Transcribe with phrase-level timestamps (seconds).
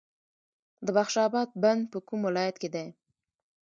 [0.85, 2.87] د بخش اباد بند په کوم ولایت کې دی؟